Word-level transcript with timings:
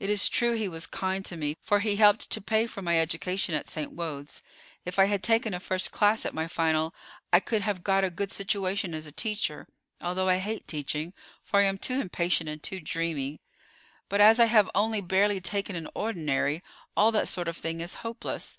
It 0.00 0.08
is 0.08 0.30
true 0.30 0.54
he 0.54 0.68
was 0.70 0.86
kind 0.86 1.22
to 1.26 1.36
me, 1.36 1.54
for 1.60 1.80
he 1.80 1.96
helped 1.96 2.30
to 2.30 2.40
pay 2.40 2.66
for 2.66 2.80
my 2.80 2.98
education 2.98 3.54
at 3.54 3.68
St. 3.68 3.92
Wode's. 3.92 4.40
If 4.86 4.98
I 4.98 5.04
had 5.04 5.22
taken 5.22 5.52
a 5.52 5.60
first 5.60 5.92
class 5.92 6.24
at 6.24 6.32
my 6.32 6.46
final 6.48 6.94
I 7.30 7.40
could 7.40 7.60
have 7.60 7.84
got 7.84 8.02
a 8.02 8.08
good 8.08 8.32
situation 8.32 8.94
as 8.94 9.06
a 9.06 9.12
teacher, 9.12 9.66
although 10.00 10.30
I 10.30 10.38
hate 10.38 10.66
teaching, 10.66 11.12
for 11.42 11.60
I 11.60 11.64
am 11.64 11.76
too 11.76 12.00
impatient 12.00 12.48
and 12.48 12.62
too 12.62 12.80
dreamy; 12.80 13.42
but 14.08 14.22
as 14.22 14.40
I 14.40 14.46
have 14.46 14.70
only 14.74 15.02
barely 15.02 15.42
taken 15.42 15.76
an 15.76 15.88
ordinary, 15.94 16.62
all 16.96 17.12
that 17.12 17.28
sort 17.28 17.46
of 17.46 17.58
thing 17.58 17.82
is 17.82 17.96
hopeless. 17.96 18.56